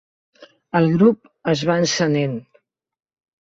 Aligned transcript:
El 0.79 0.87
grup 0.93 1.29
es 1.53 1.61
va 1.71 1.75
encenent. 1.83 2.35